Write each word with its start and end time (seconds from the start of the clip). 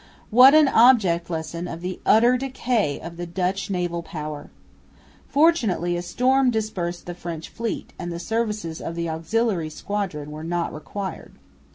What 0.31 0.55
an 0.55 0.67
object 0.67 1.29
lesson 1.29 1.67
of 1.67 1.81
the 1.81 1.99
utter 2.07 2.35
decay 2.35 2.99
of 2.99 3.17
the 3.17 3.27
Dutch 3.27 3.69
naval 3.69 4.01
power! 4.01 4.49
Fortunately 5.27 5.95
a 5.95 6.01
storm 6.01 6.49
dispersed 6.49 7.05
the 7.05 7.13
French 7.13 7.49
fleet, 7.49 7.93
and 7.99 8.11
the 8.11 8.17
services 8.17 8.81
of 8.81 8.95
the 8.95 9.07
auxiliary 9.07 9.69
squadron 9.69 10.31
were 10.31 10.43
not 10.43 10.73
required. 10.73 11.33